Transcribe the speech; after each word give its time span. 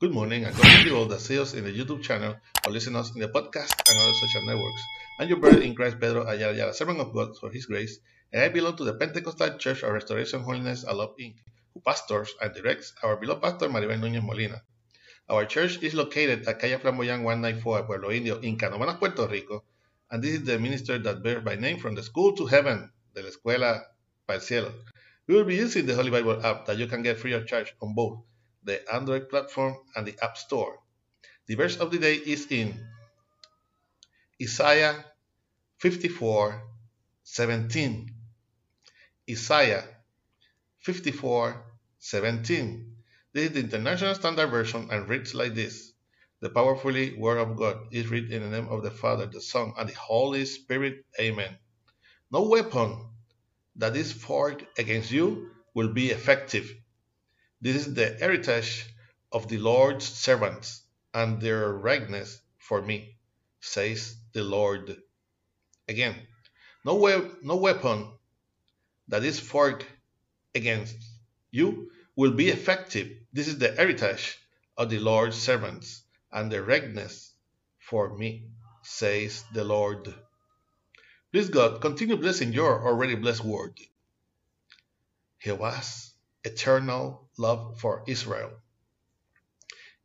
Good 0.00 0.12
morning 0.12 0.44
and 0.44 0.56
bless 0.56 0.84
you 0.84 0.96
all 0.96 1.06
that 1.06 1.20
see 1.20 1.38
us 1.38 1.54
in 1.54 1.62
the 1.62 1.70
YouTube 1.70 2.02
channel 2.02 2.34
or 2.66 2.72
listen 2.72 2.96
us 2.96 3.14
in 3.14 3.20
the 3.20 3.28
podcast 3.28 3.70
and 3.88 3.96
other 3.96 4.12
social 4.14 4.44
networks. 4.44 4.82
I'm 5.20 5.28
your 5.28 5.38
brother 5.38 5.62
in 5.62 5.76
Christ, 5.76 6.00
Pedro 6.00 6.26
Ayala 6.26 6.74
servant 6.74 6.98
of 6.98 7.14
God 7.14 7.38
for 7.38 7.48
His 7.48 7.66
grace, 7.66 8.00
and 8.32 8.42
I 8.42 8.48
belong 8.48 8.76
to 8.78 8.84
the 8.84 8.94
Pentecostal 8.94 9.56
Church 9.56 9.84
of 9.84 9.92
Restoration 9.92 10.40
Holiness 10.40 10.84
Love 10.84 11.14
Inc., 11.20 11.36
who 11.72 11.80
pastors 11.80 12.34
and 12.42 12.52
directs 12.52 12.92
our 13.04 13.16
beloved 13.16 13.40
pastor 13.40 13.68
Maribel 13.68 14.00
Núñez 14.00 14.24
Molina. 14.24 14.62
Our 15.30 15.44
church 15.44 15.80
is 15.80 15.94
located 15.94 16.48
at 16.48 16.58
Calle 16.58 16.80
Flamboyant 16.80 17.22
194, 17.22 17.84
Pueblo 17.84 18.10
Indio, 18.10 18.40
in 18.40 18.58
Canóvanas, 18.58 18.98
Puerto 18.98 19.28
Rico, 19.28 19.62
and 20.10 20.20
this 20.24 20.34
is 20.34 20.42
the 20.42 20.58
minister 20.58 20.98
that 20.98 21.22
bears 21.22 21.44
by 21.44 21.54
name 21.54 21.78
from 21.78 21.94
the 21.94 22.02
school 22.02 22.34
to 22.34 22.46
heaven, 22.46 22.90
de 23.14 23.22
la 23.22 23.28
escuela 23.28 23.80
para 24.26 24.40
el 24.40 24.44
cielo. 24.44 24.72
We 25.28 25.36
will 25.36 25.44
be 25.44 25.54
using 25.54 25.86
the 25.86 25.94
Holy 25.94 26.10
Bible 26.10 26.44
app 26.44 26.66
that 26.66 26.78
you 26.78 26.88
can 26.88 27.02
get 27.02 27.16
free 27.16 27.34
of 27.34 27.46
charge 27.46 27.72
on 27.80 27.94
both 27.94 28.18
the 28.64 28.80
Android 28.92 29.28
platform 29.28 29.76
and 29.94 30.06
the 30.06 30.16
App 30.22 30.36
Store. 30.36 30.78
The 31.46 31.54
verse 31.54 31.76
of 31.76 31.90
the 31.90 31.98
day 31.98 32.14
is 32.14 32.46
in 32.50 32.74
Isaiah 34.42 35.04
54 35.78 36.62
17. 37.24 38.14
Isaiah 39.30 39.84
54 40.80 41.64
17. 41.98 42.96
This 43.32 43.48
is 43.48 43.52
the 43.52 43.60
International 43.60 44.14
Standard 44.14 44.48
Version 44.48 44.88
and 44.90 45.08
reads 45.08 45.34
like 45.34 45.54
this 45.54 45.92
The 46.40 46.50
powerfully 46.50 47.16
Word 47.16 47.38
of 47.38 47.56
God 47.56 47.78
is 47.90 48.08
read 48.08 48.30
in 48.30 48.42
the 48.42 48.50
name 48.50 48.68
of 48.68 48.82
the 48.82 48.90
Father, 48.90 49.26
the 49.26 49.40
Son, 49.40 49.72
and 49.78 49.88
the 49.88 49.94
Holy 49.94 50.44
Spirit. 50.44 51.04
Amen. 51.18 51.56
No 52.30 52.42
weapon 52.42 53.08
that 53.76 53.96
is 53.96 54.12
forged 54.12 54.66
against 54.78 55.10
you 55.10 55.50
will 55.74 55.92
be 55.92 56.10
effective. 56.10 56.72
This 57.64 57.76
is 57.86 57.94
the 57.94 58.14
heritage 58.20 58.84
of 59.32 59.48
the 59.48 59.56
Lord's 59.56 60.04
servants, 60.04 60.82
and 61.14 61.40
their 61.40 61.72
rightness 61.72 62.38
for 62.58 62.82
me, 62.82 63.16
says 63.62 64.16
the 64.34 64.44
Lord. 64.44 65.00
Again, 65.88 66.14
no, 66.84 66.96
we- 66.96 67.30
no 67.40 67.56
weapon 67.56 68.18
that 69.08 69.24
is 69.24 69.40
forged 69.40 69.86
against 70.54 70.98
you 71.50 71.90
will 72.16 72.32
be 72.32 72.50
effective. 72.50 73.10
This 73.32 73.48
is 73.48 73.56
the 73.56 73.72
heritage 73.72 74.36
of 74.76 74.90
the 74.90 74.98
Lord's 74.98 75.38
servants, 75.38 76.02
and 76.30 76.52
their 76.52 76.62
rightness 76.62 77.32
for 77.78 78.14
me, 78.14 78.50
says 78.82 79.42
the 79.54 79.64
Lord. 79.64 80.14
Please 81.32 81.48
God, 81.48 81.80
continue 81.80 82.18
blessing 82.18 82.52
your 82.52 82.86
already 82.86 83.14
blessed 83.14 83.42
word. 83.44 83.80
Jehovah's 85.40 86.13
eternal 86.44 87.28
love 87.38 87.80
for 87.80 88.04
Israel. 88.06 88.50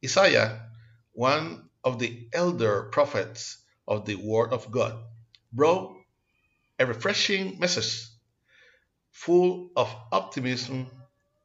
Isaiah, 0.04 0.68
one 1.12 1.70
of 1.84 2.00
the 2.00 2.30
elder 2.34 2.84
prophets 2.84 3.58
of 3.88 4.06
the 4.06 4.16
Word 4.16 4.54
of 4.54 4.72
God, 4.72 4.98
brought 5.52 5.96
a 6.80 6.86
refreshing 6.86 7.60
message 7.60 8.08
full 9.12 9.70
of 9.76 9.94
optimism 10.12 10.88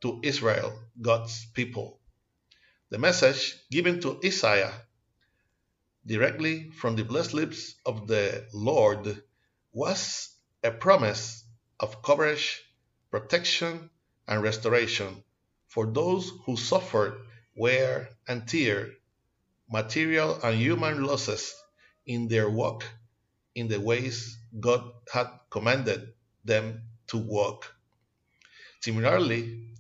to 0.00 0.20
Israel, 0.22 0.72
God's 1.00 1.46
people. 1.54 1.98
The 2.90 2.98
message 2.98 3.56
given 3.70 4.00
to 4.00 4.20
Isaiah 4.24 4.72
directly 6.06 6.70
from 6.70 6.94
the 6.94 7.04
blessed 7.04 7.34
lips 7.34 7.74
of 7.84 8.06
the 8.06 8.46
Lord 8.52 9.22
was 9.72 10.30
a 10.62 10.70
promise 10.70 11.44
of 11.80 12.02
coverage, 12.02 12.62
protection, 13.10 13.90
and 14.28 14.42
restoration 14.42 15.22
for 15.68 15.86
those 15.86 16.30
who 16.46 16.56
suffered 16.56 17.14
wear 17.56 18.08
and 18.28 18.46
tear, 18.48 18.92
material 19.70 20.40
and 20.42 20.58
human 20.58 21.02
losses 21.04 21.54
in 22.06 22.28
their 22.28 22.48
walk 22.50 22.84
in 23.54 23.68
the 23.68 23.80
ways 23.80 24.38
God 24.58 24.92
had 25.12 25.28
commanded 25.50 26.12
them 26.44 26.82
to 27.08 27.18
walk. 27.18 27.74
Similarly, 28.80 29.70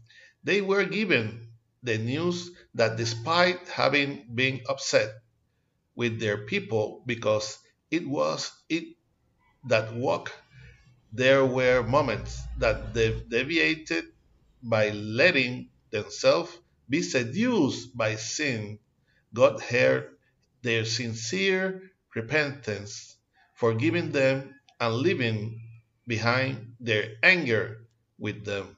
they 0.42 0.60
were 0.60 0.84
given 0.84 1.48
the 1.82 1.98
news 1.98 2.50
that 2.74 2.96
despite 2.96 3.68
having 3.68 4.26
been 4.34 4.62
upset 4.68 5.10
with 5.94 6.20
their 6.20 6.38
people 6.46 7.02
because 7.06 7.58
it 7.90 8.06
was 8.06 8.52
it 8.68 8.96
that 9.68 9.94
walk, 9.94 10.32
there 11.12 11.44
were 11.44 11.82
moments 11.82 12.42
that 12.58 12.94
they 12.94 13.20
deviated 13.28 14.04
by 14.64 14.88
letting 14.90 15.68
themselves 15.90 16.50
be 16.88 17.02
seduced 17.02 17.96
by 17.96 18.16
sin. 18.16 18.78
God 19.34 19.60
heard 19.60 20.16
their 20.62 20.84
sincere 20.86 21.82
repentance, 22.14 23.16
forgiving 23.54 24.10
them 24.10 24.54
and 24.80 24.94
leaving 24.96 25.60
behind 26.06 26.76
their 26.80 27.14
anger 27.22 27.86
with 28.18 28.44
them. 28.44 28.76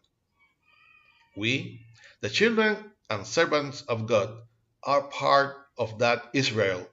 We, 1.36 1.86
the 2.20 2.30
children 2.30 2.90
and 3.08 3.26
servants 3.26 3.82
of 3.82 4.06
God, 4.06 4.42
are 4.82 5.02
part 5.08 5.56
of 5.78 5.98
that 6.00 6.30
Israel, 6.32 6.88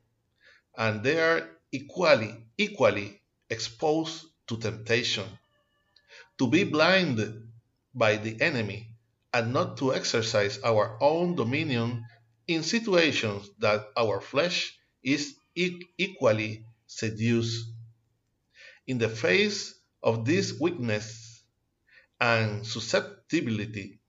and 0.77 1.03
they 1.03 1.19
are 1.19 1.49
equally, 1.71 2.45
equally 2.57 3.21
exposed 3.49 4.25
to 4.47 4.57
temptation, 4.57 5.25
to 6.37 6.47
be 6.47 6.63
blinded 6.63 7.47
by 7.93 8.17
the 8.17 8.41
enemy, 8.41 8.89
and 9.33 9.53
not 9.53 9.77
to 9.77 9.93
exercise 9.93 10.59
our 10.63 10.97
own 11.01 11.35
dominion 11.35 12.05
in 12.47 12.63
situations 12.63 13.49
that 13.59 13.85
our 13.97 14.19
flesh 14.21 14.77
is 15.03 15.35
equally 15.55 16.65
seduced. 16.87 17.65
In 18.87 18.97
the 18.97 19.09
face 19.09 19.73
of 20.01 20.25
this 20.25 20.59
weakness 20.59 21.43
and 22.19 22.65
susceptibility, 22.65 23.99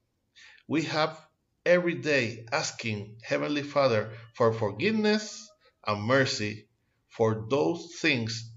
we 0.67 0.83
have 0.83 1.19
every 1.67 1.95
day 1.95 2.47
asking 2.53 3.17
Heavenly 3.23 3.63
Father 3.63 4.13
for 4.35 4.53
forgiveness 4.53 5.49
and 5.87 6.03
mercy 6.03 6.69
for 7.09 7.47
those 7.49 7.97
things 8.01 8.51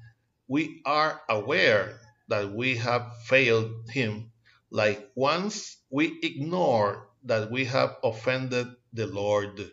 we 0.47 0.81
are 0.85 1.21
aware 1.29 1.99
that 2.29 2.51
we 2.51 2.77
have 2.77 3.11
failed 3.25 3.89
Him, 3.89 4.31
like 4.69 5.11
once 5.15 5.77
we 5.89 6.19
ignore 6.21 7.07
that 7.23 7.49
we 7.51 7.65
have 7.65 7.97
offended 8.03 8.67
the 8.93 9.07
Lord. 9.07 9.71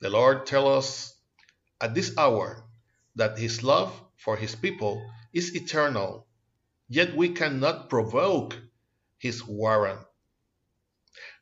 The 0.00 0.10
Lord 0.10 0.46
tells 0.46 0.68
us 0.68 1.16
at 1.80 1.94
this 1.94 2.16
hour 2.16 2.64
that 3.16 3.38
His 3.38 3.62
love 3.62 3.92
for 4.16 4.36
His 4.36 4.54
people 4.54 5.04
is 5.32 5.54
eternal, 5.54 6.26
yet 6.88 7.16
we 7.16 7.30
cannot 7.30 7.90
provoke 7.90 8.56
His 9.18 9.44
warrant. 9.44 10.00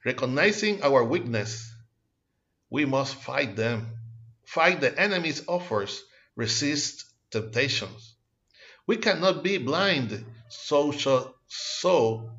Recognizing 0.05 0.83
our 0.83 1.05
weakness, 1.05 1.73
we 2.71 2.85
must 2.85 3.15
fight 3.15 3.55
them, 3.57 3.99
fight 4.45 4.81
the 4.81 4.99
enemy's 4.99 5.47
offers, 5.47 6.03
resist 6.35 7.05
temptations. 7.31 8.15
We 8.87 8.97
cannot 8.97 9.43
be 9.45 9.59
blind 9.59 10.25
so, 10.49 10.91
so, 10.91 11.35
so 11.47 12.31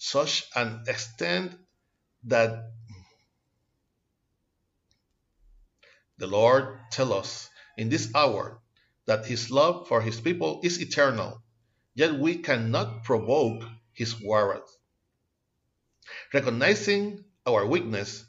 such 0.00 0.48
an 0.56 0.82
extent 0.88 1.52
that 2.24 2.72
the 6.16 6.26
Lord 6.26 6.80
tell 6.90 7.12
us 7.12 7.50
in 7.76 7.90
this 7.90 8.10
hour 8.14 8.62
that 9.04 9.26
his 9.26 9.50
love 9.50 9.88
for 9.88 10.00
his 10.00 10.18
people 10.18 10.62
is 10.64 10.80
eternal, 10.80 11.42
yet 11.94 12.14
we 12.14 12.38
cannot 12.38 13.04
provoke 13.04 13.62
his 13.92 14.18
warrant. 14.18 14.64
Recognizing 16.32 17.22
our 17.46 17.66
weakness, 17.66 18.24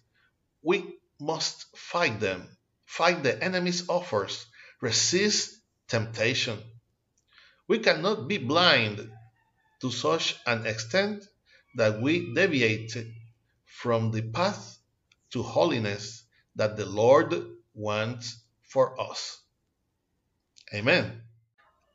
we 0.62 1.00
must 1.22 1.66
fight 1.78 2.20
them, 2.20 2.50
fight 2.86 3.24
the 3.24 3.42
enemy's 3.42 3.88
offers, 3.88 4.46
resist 4.82 5.56
temptation. 5.88 6.62
We 7.70 7.80
cannot 7.80 8.28
be 8.28 8.40
blind 8.40 9.10
to 9.80 9.90
such 9.90 10.38
an 10.46 10.66
extent 10.66 11.24
that 11.76 12.02
we 12.02 12.34
deviate 12.34 12.96
from 13.66 14.12
the 14.12 14.22
path 14.22 14.78
to 15.32 15.42
holiness 15.42 16.24
that 16.56 16.78
the 16.78 16.86
Lord 16.86 17.34
wants 17.74 18.44
for 18.64 19.00
us. 19.00 19.40
Amen. 20.74 21.22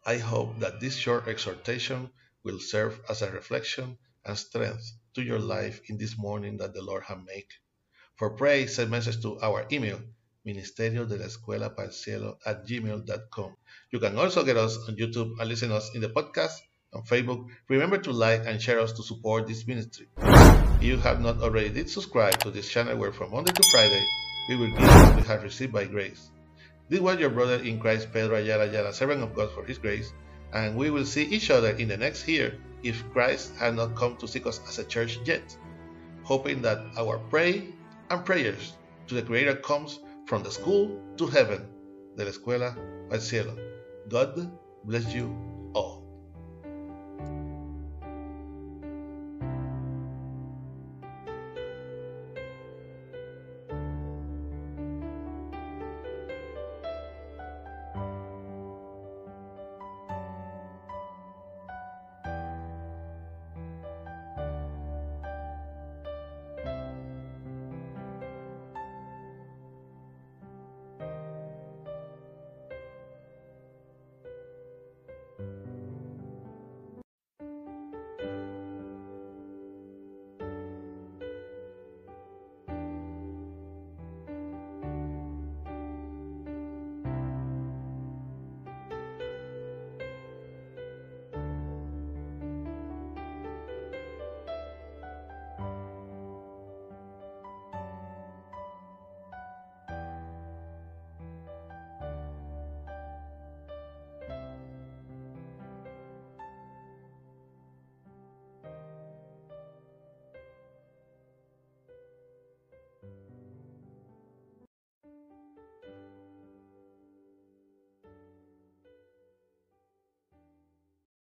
I 0.05 0.19
hope 0.19 0.61
that 0.61 0.81
this 0.81 0.97
short 0.97 1.29
exhortation 1.29 2.11
will 2.45 2.61
serve 2.61 3.01
as 3.09 3.23
a 3.23 3.31
reflection 3.31 3.99
and 4.25 4.39
strength 4.39 4.93
to 5.15 5.23
your 5.23 5.39
life 5.39 5.81
in 5.89 5.99
this 5.99 6.17
morning 6.17 6.59
that 6.59 6.75
the 6.75 6.83
Lord 6.83 7.03
has 7.05 7.19
made. 7.27 7.47
For 8.17 8.31
prayer, 8.31 8.69
send 8.69 8.91
message 8.91 9.21
to 9.23 9.41
our 9.41 9.67
email, 9.73 10.01
ministerio 10.47 11.09
de 11.09 11.17
la 11.17 11.27
escuela 11.27 11.75
para 11.75 11.89
el 11.89 11.93
cielo 11.93 12.39
at 12.47 12.65
gmail.com. 12.67 13.57
You 13.91 14.01
can 14.01 14.17
also 14.17 14.45
get 14.45 14.57
us 14.57 14.79
on 14.89 14.97
YouTube 14.97 15.39
and 15.39 15.49
listen 15.49 15.73
us 15.73 15.91
in 15.95 16.01
the 16.01 16.09
podcast 16.09 16.61
on 16.93 17.03
Facebook. 17.03 17.49
Remember 17.69 17.99
to 17.99 18.13
like 18.13 18.47
and 18.47 18.61
share 18.61 18.81
us 18.81 18.93
to 18.93 19.03
support 19.03 19.47
this 19.47 19.67
ministry. 19.67 20.09
If 20.19 20.83
you 20.83 20.97
have 20.99 21.21
not 21.21 21.43
already 21.43 21.71
did 21.71 21.91
subscribe 21.91 22.39
to 22.41 22.51
this 22.51 22.69
channel 22.69 22.97
where 22.97 23.13
from 23.13 23.33
Monday 23.33 23.53
to 23.53 23.63
Friday 23.71 24.05
we 24.49 24.57
will 24.57 24.71
give 24.71 24.89
what 24.89 25.17
we 25.17 25.23
have 25.23 25.43
received 25.43 25.73
by 25.73 25.85
grace. 25.85 26.31
This 26.89 27.01
was 27.01 27.19
your 27.19 27.31
brother 27.31 27.57
in 27.57 27.81
Christ, 27.81 28.13
Pedro 28.13 28.37
Ayala 28.37 28.65
Ayala, 28.65 28.93
servant 28.93 29.23
of 29.23 29.35
God 29.35 29.51
for 29.53 29.65
his 29.65 29.79
grace, 29.79 30.13
and 30.53 30.77
we 30.77 30.91
will 30.91 31.05
see 31.05 31.25
each 31.25 31.51
other 31.51 31.71
in 31.71 31.89
the 31.89 31.97
next 31.97 32.29
year 32.29 32.57
if 32.83 33.03
Christ 33.13 33.57
has 33.57 33.75
not 33.75 33.97
come 33.97 34.17
to 34.19 34.29
seek 34.29 34.47
us 34.47 34.61
as 34.69 34.79
a 34.79 34.85
church 34.85 35.19
yet, 35.25 35.57
hoping 36.23 36.63
that 36.63 36.79
our 36.97 37.19
pray 37.19 37.75
and 38.11 38.25
prayers 38.25 38.75
to 39.09 39.15
the 39.15 39.23
Creator 39.23 39.57
comes 39.57 39.99
from 40.27 40.45
the 40.45 40.51
school 40.51 41.01
to 41.17 41.27
heaven, 41.27 41.67
de 42.17 42.25
la 42.25 42.31
escuela 42.31 42.77
al 43.11 43.19
cielo. 43.21 43.57
God 44.09 44.51
bless 44.85 45.13
you 45.13 45.35